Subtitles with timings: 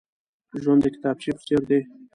[0.61, 1.81] ژوند د کتابچې په څېر دی.